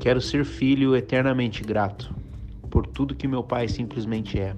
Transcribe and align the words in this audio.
Quero 0.00 0.18
ser 0.18 0.46
filho 0.46 0.96
eternamente 0.96 1.62
grato 1.62 2.14
por 2.70 2.86
tudo 2.86 3.14
que 3.14 3.28
meu 3.28 3.42
pai 3.42 3.68
simplesmente 3.68 4.40
é. 4.40 4.56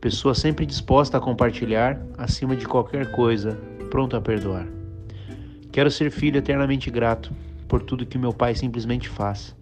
Pessoa 0.00 0.34
sempre 0.34 0.64
disposta 0.64 1.18
a 1.18 1.20
compartilhar, 1.20 2.00
acima 2.16 2.56
de 2.56 2.66
qualquer 2.66 3.10
coisa, 3.10 3.52
pronto 3.90 4.16
a 4.16 4.20
perdoar. 4.20 4.66
Quero 5.70 5.90
ser 5.90 6.10
filho 6.10 6.38
eternamente 6.38 6.90
grato 6.90 7.34
por 7.68 7.82
tudo 7.82 8.06
que 8.06 8.16
meu 8.16 8.32
pai 8.32 8.54
simplesmente 8.54 9.10
faz. 9.10 9.54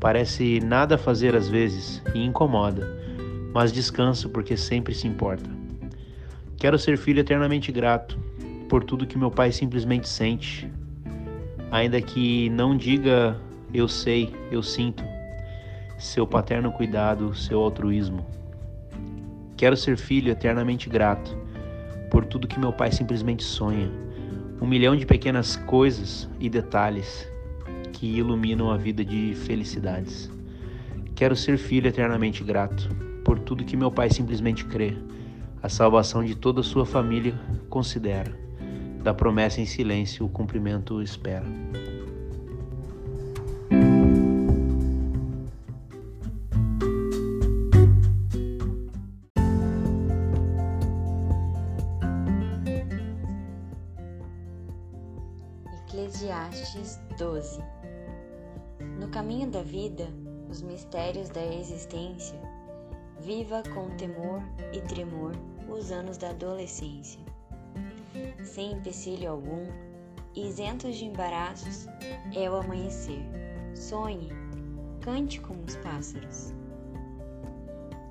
Parece 0.00 0.60
nada 0.60 0.96
fazer 0.96 1.36
às 1.36 1.50
vezes 1.50 2.02
e 2.14 2.24
incomoda, 2.24 2.88
mas 3.52 3.70
descanso 3.70 4.30
porque 4.30 4.56
sempre 4.56 4.94
se 4.94 5.06
importa. 5.06 5.50
Quero 6.56 6.78
ser 6.78 6.96
filho 6.96 7.20
eternamente 7.20 7.70
grato 7.70 8.18
por 8.66 8.82
tudo 8.82 9.06
que 9.06 9.18
meu 9.18 9.30
pai 9.30 9.52
simplesmente 9.52 10.08
sente, 10.08 10.72
ainda 11.70 12.00
que 12.00 12.48
não 12.48 12.74
diga 12.74 13.38
eu 13.76 13.88
sei, 13.88 14.34
eu 14.50 14.62
sinto, 14.62 15.04
seu 15.98 16.26
paterno 16.26 16.72
cuidado, 16.72 17.34
seu 17.34 17.60
altruísmo. 17.60 18.24
Quero 19.54 19.76
ser 19.76 19.98
filho 19.98 20.32
eternamente 20.32 20.88
grato 20.88 21.36
por 22.10 22.24
tudo 22.24 22.48
que 22.48 22.58
meu 22.58 22.72
pai 22.72 22.90
simplesmente 22.90 23.44
sonha, 23.44 23.90
um 24.60 24.66
milhão 24.66 24.96
de 24.96 25.04
pequenas 25.04 25.56
coisas 25.56 26.26
e 26.40 26.48
detalhes 26.48 27.28
que 27.92 28.06
iluminam 28.06 28.70
a 28.70 28.78
vida 28.78 29.04
de 29.04 29.34
felicidades. 29.34 30.30
Quero 31.14 31.36
ser 31.36 31.58
filho 31.58 31.88
eternamente 31.88 32.42
grato 32.42 32.88
por 33.24 33.38
tudo 33.38 33.64
que 33.64 33.76
meu 33.76 33.90
pai 33.90 34.08
simplesmente 34.08 34.64
crê, 34.64 34.96
a 35.62 35.68
salvação 35.68 36.24
de 36.24 36.34
toda 36.34 36.60
a 36.60 36.64
sua 36.64 36.86
família 36.86 37.34
considera, 37.68 38.34
da 39.02 39.12
promessa 39.12 39.60
em 39.60 39.66
silêncio 39.66 40.24
o 40.24 40.28
cumprimento 40.30 41.02
espera. 41.02 41.44
Eclesiastes 56.06 57.00
12 57.18 57.60
No 59.00 59.08
caminho 59.08 59.50
da 59.50 59.64
vida, 59.64 60.06
os 60.48 60.62
mistérios 60.62 61.28
da 61.30 61.44
existência, 61.44 62.38
viva 63.18 63.60
com 63.74 63.90
temor 63.96 64.40
e 64.72 64.80
tremor 64.82 65.32
os 65.68 65.90
anos 65.90 66.16
da 66.16 66.30
adolescência. 66.30 67.18
Sem 68.44 68.74
empecilho 68.74 69.32
algum, 69.32 69.66
isentos 70.36 70.94
de 70.94 71.06
embaraços, 71.06 71.88
é 72.32 72.48
o 72.48 72.54
amanhecer. 72.54 73.26
Sonhe, 73.74 74.28
cante 75.00 75.40
como 75.40 75.64
os 75.64 75.74
pássaros. 75.78 76.54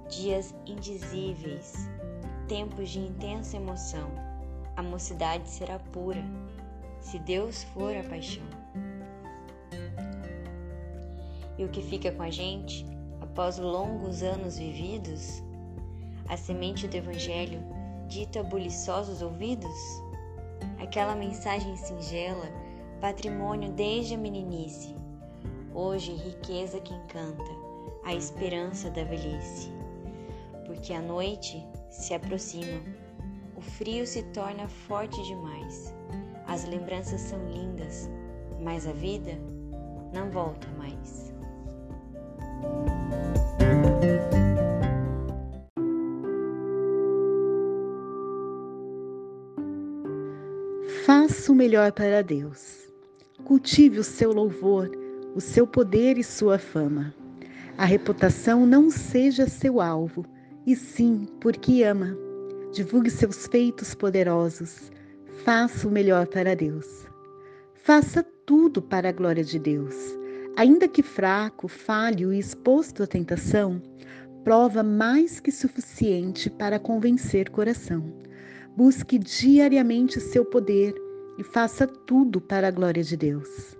Dias 0.09 0.53
indizíveis, 0.65 1.89
tempos 2.49 2.89
de 2.89 2.99
intensa 2.99 3.55
emoção, 3.55 4.11
a 4.75 4.83
mocidade 4.83 5.47
será 5.47 5.79
pura 5.79 6.21
se 7.05 7.19
Deus 7.19 7.63
for 7.65 7.95
a 7.95 8.03
paixão. 8.03 8.43
E 11.55 11.63
o 11.63 11.69
que 11.69 11.81
fica 11.83 12.11
com 12.11 12.23
a 12.23 12.31
gente, 12.31 12.83
após 13.21 13.59
longos 13.59 14.23
anos 14.23 14.57
vividos, 14.57 15.43
a 16.27 16.35
semente 16.35 16.87
do 16.87 16.97
Evangelho 16.97 17.63
dita 18.07 18.39
a 18.39 18.43
buliçosos 18.43 19.21
ouvidos? 19.21 20.01
Aquela 20.79 21.15
mensagem 21.15 21.75
singela, 21.77 22.51
patrimônio 22.99 23.71
desde 23.73 24.15
a 24.15 24.17
meninice, 24.17 24.95
hoje 25.75 26.11
riqueza 26.11 26.79
que 26.79 26.93
encanta, 26.93 27.51
a 28.03 28.15
esperança 28.15 28.89
da 28.89 29.03
velhice. 29.03 29.71
Porque 30.65 30.91
a 30.91 31.01
noite 31.03 31.63
se 31.87 32.15
aproxima, 32.15 32.81
o 33.55 33.61
frio 33.61 34.07
se 34.07 34.23
torna 34.23 34.67
forte 34.67 35.21
demais 35.23 35.93
as 36.47 36.65
lembranças 36.65 37.21
são 37.21 37.39
lindas, 37.49 38.09
mas 38.61 38.87
a 38.87 38.91
vida 38.91 39.31
não 40.13 40.29
volta 40.29 40.67
mais. 40.77 41.33
Faça 51.05 51.51
o 51.51 51.55
melhor 51.55 51.91
para 51.91 52.23
Deus. 52.23 52.87
Cultive 53.43 53.99
o 53.99 54.03
seu 54.03 54.31
louvor, 54.31 54.89
o 55.35 55.41
seu 55.41 55.67
poder 55.67 56.17
e 56.17 56.23
sua 56.23 56.57
fama. 56.57 57.13
A 57.77 57.85
reputação 57.85 58.65
não 58.65 58.89
seja 58.89 59.47
seu 59.47 59.81
alvo, 59.81 60.25
e 60.65 60.75
sim 60.75 61.27
porque 61.39 61.83
ama. 61.83 62.17
Divulgue 62.71 63.09
seus 63.09 63.45
feitos 63.47 63.93
poderosos 63.93 64.91
Faça 65.43 65.87
o 65.87 65.91
melhor 65.91 66.27
para 66.27 66.55
Deus. 66.55 67.05
Faça 67.73 68.23
tudo 68.45 68.81
para 68.81 69.09
a 69.09 69.11
glória 69.11 69.43
de 69.43 69.59
Deus. 69.59 69.93
Ainda 70.55 70.87
que 70.87 71.03
fraco, 71.03 71.67
falho 71.67 72.33
e 72.33 72.39
exposto 72.39 73.03
à 73.03 73.07
tentação, 73.07 73.81
prova 74.43 74.81
mais 74.81 75.39
que 75.39 75.51
suficiente 75.51 76.49
para 76.49 76.79
convencer 76.79 77.49
coração. 77.49 78.11
Busque 78.75 79.19
diariamente 79.19 80.19
seu 80.19 80.45
poder 80.45 80.95
e 81.37 81.43
faça 81.43 81.85
tudo 81.85 82.39
para 82.41 82.69
a 82.69 82.71
glória 82.71 83.03
de 83.03 83.17
Deus. 83.17 83.77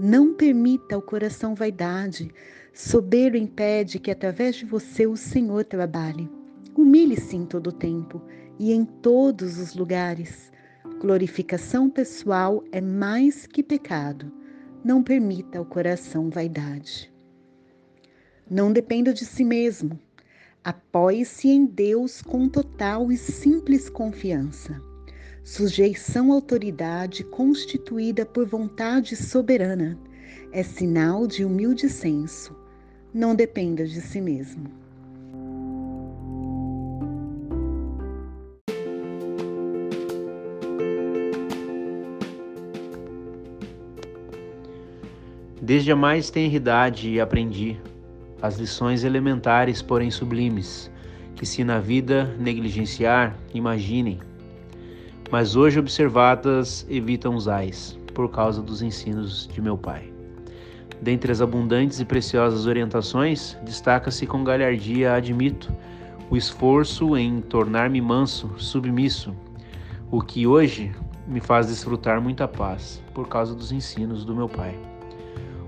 Não 0.00 0.34
permita 0.34 0.96
ao 0.96 1.02
coração 1.02 1.54
vaidade, 1.54 2.30
soberbo 2.74 3.36
impede 3.36 3.98
que 3.98 4.10
através 4.10 4.56
de 4.56 4.66
você 4.66 5.06
o 5.06 5.16
Senhor 5.16 5.64
trabalhe. 5.64 6.28
Humilhe-se 6.76 7.36
em 7.36 7.46
todo 7.46 7.68
o 7.68 7.72
tempo 7.72 8.20
e 8.58 8.72
em 8.72 8.84
todos 8.84 9.58
os 9.58 9.74
lugares. 9.74 10.49
Glorificação 11.00 11.88
pessoal 11.88 12.62
é 12.70 12.78
mais 12.78 13.46
que 13.46 13.62
pecado. 13.62 14.30
Não 14.84 15.02
permita 15.02 15.58
ao 15.58 15.64
coração 15.64 16.28
vaidade. 16.28 17.10
Não 18.50 18.70
dependa 18.70 19.10
de 19.10 19.24
si 19.24 19.42
mesmo. 19.42 19.98
Apoie-se 20.62 21.48
em 21.48 21.64
Deus 21.64 22.20
com 22.20 22.46
total 22.50 23.10
e 23.10 23.16
simples 23.16 23.88
confiança. 23.88 24.78
Sujeição 25.42 26.32
à 26.32 26.34
autoridade 26.34 27.24
constituída 27.24 28.26
por 28.26 28.44
vontade 28.44 29.16
soberana 29.16 29.98
é 30.52 30.62
sinal 30.62 31.26
de 31.26 31.46
humilde 31.46 31.88
senso. 31.88 32.54
Não 33.14 33.34
dependa 33.34 33.86
de 33.86 34.02
si 34.02 34.20
mesmo. 34.20 34.70
Desde 45.70 45.92
a 45.92 45.94
mais 45.94 46.30
tenra 46.30 46.56
idade 46.56 47.20
aprendi 47.20 47.76
as 48.42 48.58
lições 48.58 49.04
elementares, 49.04 49.80
porém 49.80 50.10
sublimes, 50.10 50.90
que 51.36 51.46
se 51.46 51.62
na 51.62 51.78
vida 51.78 52.34
negligenciar, 52.40 53.36
imaginem. 53.54 54.18
Mas 55.30 55.54
hoje 55.54 55.78
observadas 55.78 56.84
evitam 56.90 57.36
usais, 57.36 57.96
por 58.12 58.28
causa 58.32 58.60
dos 58.60 58.82
ensinos 58.82 59.46
de 59.46 59.62
meu 59.62 59.78
pai. 59.78 60.12
Dentre 61.00 61.30
as 61.30 61.40
abundantes 61.40 62.00
e 62.00 62.04
preciosas 62.04 62.66
orientações, 62.66 63.56
destaca-se 63.62 64.26
com 64.26 64.42
galhardia, 64.42 65.14
admito, 65.14 65.72
o 66.28 66.36
esforço 66.36 67.16
em 67.16 67.40
tornar-me 67.40 68.00
manso, 68.00 68.50
submisso, 68.56 69.32
o 70.10 70.20
que 70.20 70.48
hoje 70.48 70.90
me 71.28 71.38
faz 71.38 71.68
desfrutar 71.68 72.20
muita 72.20 72.48
paz, 72.48 73.00
por 73.14 73.28
causa 73.28 73.54
dos 73.54 73.70
ensinos 73.70 74.24
do 74.24 74.34
meu 74.34 74.48
pai. 74.48 74.89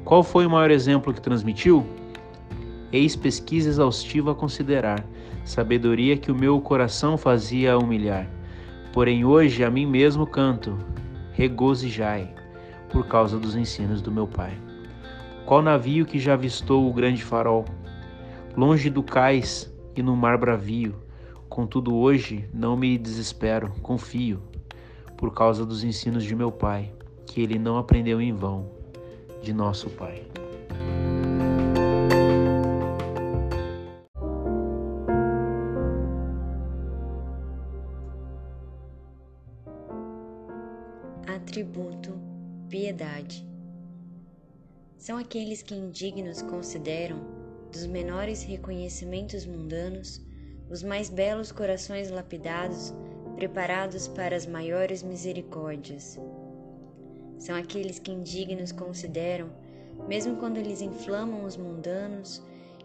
Qual 0.04 0.24
foi 0.24 0.44
o 0.44 0.50
maior 0.50 0.70
exemplo 0.72 1.14
que 1.14 1.20
transmitiu? 1.20 1.86
Eis 2.92 3.14
pesquisa 3.14 3.68
exaustiva 3.68 4.32
a 4.32 4.34
considerar, 4.34 5.06
sabedoria 5.44 6.16
que 6.16 6.30
o 6.30 6.34
meu 6.34 6.60
coração 6.60 7.16
fazia 7.16 7.78
humilhar. 7.78 8.28
Porém 8.92 9.24
hoje 9.24 9.62
a 9.64 9.70
mim 9.70 9.86
mesmo 9.86 10.26
canto, 10.26 10.76
regozijai, 11.32 12.34
por 12.90 13.06
causa 13.06 13.38
dos 13.38 13.54
ensinos 13.54 14.02
do 14.02 14.10
meu 14.10 14.26
Pai. 14.26 14.58
Qual 15.46 15.62
navio 15.62 16.04
que 16.04 16.18
já 16.18 16.34
avistou 16.34 16.90
o 16.90 16.92
grande 16.92 17.22
farol? 17.22 17.64
Longe 18.56 18.90
do 18.90 19.04
cais 19.04 19.72
e 19.96 20.02
no 20.02 20.16
mar 20.16 20.36
bravio, 20.36 20.96
contudo 21.48 21.94
hoje 21.94 22.48
não 22.52 22.76
me 22.76 22.98
desespero, 22.98 23.72
confio, 23.80 24.42
por 25.16 25.32
causa 25.32 25.64
dos 25.64 25.84
ensinos 25.84 26.24
de 26.24 26.34
meu 26.34 26.50
Pai, 26.50 26.92
que 27.24 27.40
ele 27.40 27.56
não 27.56 27.78
aprendeu 27.78 28.20
em 28.20 28.32
vão 28.32 28.81
de 29.42 29.52
nosso 29.52 29.90
Pai. 29.90 30.24
Atributo 41.26 42.32
piedade. 42.72 43.46
São 44.96 45.18
aqueles 45.18 45.62
que 45.62 45.74
indignos 45.74 46.40
consideram, 46.40 47.20
dos 47.70 47.84
menores 47.86 48.42
reconhecimentos 48.42 49.44
mundanos, 49.44 50.24
os 50.70 50.82
mais 50.82 51.10
belos 51.10 51.52
corações 51.52 52.10
lapidados, 52.10 52.94
preparados 53.36 54.08
para 54.08 54.34
as 54.34 54.46
maiores 54.46 55.02
misericórdias. 55.02 56.18
São 57.42 57.56
aqueles 57.56 57.98
que 57.98 58.12
indignos 58.12 58.70
consideram, 58.70 59.50
mesmo 60.06 60.36
quando 60.36 60.58
eles 60.58 60.80
inflamam 60.80 61.44
os 61.44 61.56
mundanos, 61.56 62.40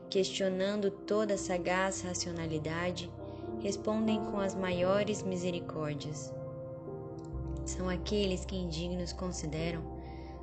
questionando 0.09 0.89
toda 0.89 1.35
a 1.35 1.37
sagaz 1.37 2.01
racionalidade, 2.01 3.07
respondem 3.61 4.19
com 4.25 4.39
as 4.39 4.55
maiores 4.55 5.21
misericórdias. 5.21 6.33
São 7.67 7.87
aqueles 7.87 8.45
que 8.45 8.55
indignos 8.55 9.13
consideram, 9.13 9.83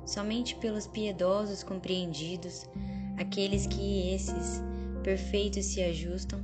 somente 0.05 0.55
pelos 0.55 0.87
piedosos 0.87 1.61
compreendidos, 1.61 2.69
aqueles 3.17 3.67
que 3.67 4.13
esses, 4.13 4.63
perfeitos 5.03 5.65
se 5.65 5.83
ajustam, 5.83 6.39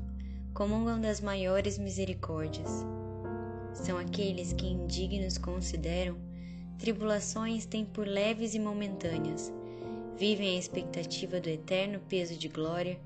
comungam 0.53 1.00
das 1.00 1.21
maiores 1.21 1.77
misericórdias. 1.77 2.85
São 3.74 3.97
aqueles 3.97 4.51
que 4.51 4.67
indignos 4.67 5.38
consideram, 5.38 6.17
tribulações 6.81 7.63
têm 7.63 7.85
por 7.85 8.07
leves 8.07 8.55
e 8.55 8.59
momentâneas, 8.59 9.53
vivem 10.17 10.55
a 10.55 10.59
expectativa 10.59 11.39
do 11.39 11.47
eterno 11.47 11.99
peso 12.09 12.35
de 12.35 12.47
glória 12.47 12.99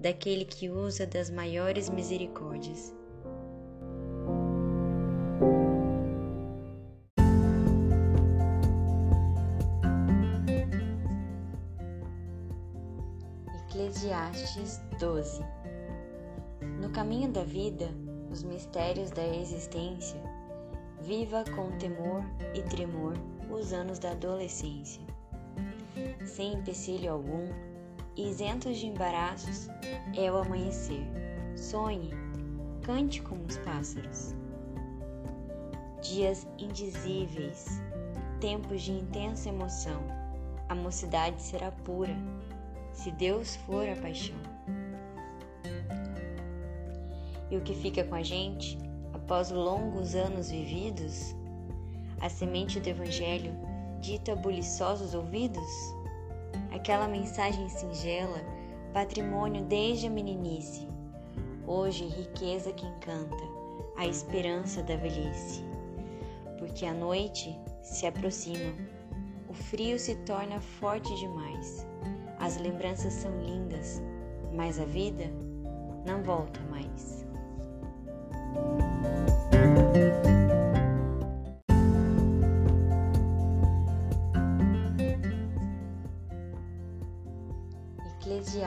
daquele 0.00 0.44
que 0.44 0.68
usa 0.68 1.06
das 1.06 1.30
maiores 1.30 1.88
misericórdias. 1.88 2.92
Eclesiastes 13.68 14.80
12 14.98 15.40
No 16.80 16.90
caminho 16.90 17.30
da 17.30 17.44
vida, 17.44 17.88
os 18.28 18.42
mistérios 18.42 19.12
da 19.12 19.24
existência, 19.24 20.20
viva 21.00 21.44
com 21.56 21.70
temor 21.78 22.22
e 22.54 22.62
tremor 22.62 23.14
os 23.50 23.72
anos 23.72 23.98
da 23.98 24.12
adolescência. 24.12 25.02
Sem 26.24 26.54
empecilho 26.54 27.12
algum, 27.12 27.48
isentos 28.16 28.76
de 28.78 28.86
embaraços, 28.86 29.68
é 30.16 30.30
o 30.30 30.36
amanhecer. 30.36 31.04
Sonhe, 31.56 32.10
cante 32.82 33.22
como 33.22 33.44
os 33.44 33.58
pássaros. 33.58 34.34
Dias 36.02 36.46
indizíveis, 36.58 37.80
tempos 38.40 38.82
de 38.82 38.92
intensa 38.92 39.48
emoção, 39.48 40.00
a 40.68 40.74
mocidade 40.74 41.42
será 41.42 41.70
pura, 41.70 42.16
se 42.92 43.10
Deus 43.10 43.56
for 43.56 43.88
a 43.88 43.96
paixão. 43.96 44.36
E 47.50 47.56
o 47.56 47.60
que 47.60 47.74
fica 47.74 48.04
com 48.04 48.14
a 48.14 48.22
gente, 48.22 48.78
após 49.30 49.52
longos 49.52 50.16
anos 50.16 50.50
vividos, 50.50 51.36
a 52.20 52.28
semente 52.28 52.80
do 52.80 52.88
Evangelho 52.88 53.54
dita 54.00 54.34
buliçosos 54.34 55.14
ouvidos? 55.14 55.94
Aquela 56.74 57.06
mensagem 57.06 57.68
singela, 57.68 58.40
patrimônio 58.92 59.64
desde 59.66 60.08
a 60.08 60.10
meninice, 60.10 60.88
hoje 61.64 62.06
riqueza 62.06 62.72
que 62.72 62.84
encanta, 62.84 63.44
a 63.96 64.04
esperança 64.04 64.82
da 64.82 64.96
velhice. 64.96 65.64
Porque 66.58 66.84
a 66.84 66.92
noite 66.92 67.56
se 67.84 68.06
aproxima, 68.06 68.74
o 69.48 69.54
frio 69.54 69.96
se 69.96 70.16
torna 70.24 70.60
forte 70.60 71.14
demais, 71.20 71.86
as 72.40 72.56
lembranças 72.56 73.12
são 73.12 73.30
lindas, 73.40 74.02
mas 74.52 74.80
a 74.80 74.84
vida 74.86 75.30
não 76.04 76.20
volta 76.20 76.58
mais. 76.68 77.24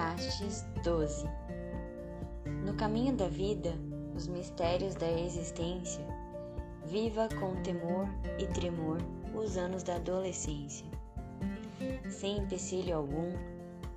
Eclesiastes 0.04 0.66
12 0.84 1.26
No 2.66 2.74
caminho 2.74 3.16
da 3.16 3.30
vida, 3.30 3.74
os 4.14 4.28
mistérios 4.28 4.96
da 4.96 5.10
existência, 5.10 6.06
viva 6.86 7.30
com 7.40 7.56
temor 7.64 8.06
e 8.38 8.46
tremor 8.48 8.98
os 9.34 9.56
anos 9.56 9.82
da 9.82 9.96
adolescência. 9.96 10.86
Sem 12.10 12.40
empecilho 12.40 12.98
algum, 12.98 13.32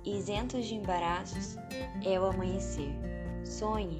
isentos 0.05 0.65
de 0.65 0.75
embaraços, 0.75 1.57
é 2.05 2.17
o 2.17 2.25
amanhecer. 2.25 2.95
Sonhe, 3.43 3.99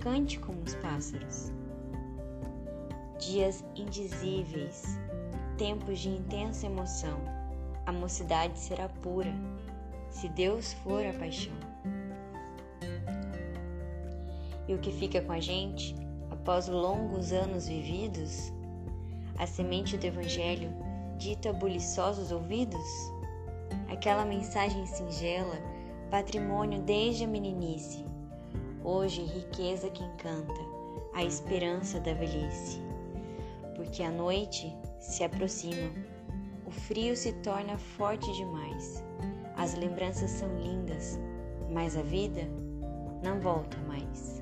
cante 0.00 0.38
como 0.38 0.62
os 0.62 0.74
pássaros. 0.76 1.52
Dias 3.18 3.62
indizíveis, 3.74 4.98
tempos 5.58 5.98
de 5.98 6.08
intensa 6.08 6.64
emoção, 6.64 7.18
a 7.84 7.92
mocidade 7.92 8.58
será 8.58 8.88
pura 8.88 9.32
se 10.16 10.30
Deus 10.30 10.72
for 10.72 11.04
a 11.04 11.12
paixão. 11.12 11.52
E 14.66 14.72
o 14.72 14.78
que 14.78 14.90
fica 14.90 15.20
com 15.20 15.32
a 15.32 15.40
gente, 15.40 15.94
após 16.30 16.68
longos 16.68 17.32
anos 17.32 17.68
vividos, 17.68 18.50
a 19.38 19.46
semente 19.46 19.98
do 19.98 20.06
Evangelho 20.06 20.72
dita 21.18 21.52
buliçosos 21.52 22.32
ouvidos? 22.32 23.12
Aquela 23.92 24.24
mensagem 24.24 24.86
singela, 24.86 25.58
patrimônio 26.10 26.80
desde 26.80 27.24
a 27.24 27.26
meninice, 27.26 28.02
hoje 28.82 29.22
riqueza 29.22 29.90
que 29.90 30.02
encanta, 30.02 30.60
a 31.12 31.24
esperança 31.24 32.00
da 32.00 32.14
velhice. 32.14 32.80
Porque 33.74 34.02
a 34.02 34.10
noite 34.10 34.74
se 34.98 35.22
aproxima, 35.22 35.92
o 36.64 36.70
frio 36.70 37.14
se 37.14 37.34
torna 37.34 37.76
forte 37.76 38.32
demais 38.32 39.04
as 39.66 39.74
lembranças 39.74 40.30
são 40.30 40.48
lindas, 40.60 41.18
mas 41.68 41.96
a 41.96 42.02
vida 42.02 42.42
não 43.20 43.40
volta 43.40 43.76
mais. 43.88 44.40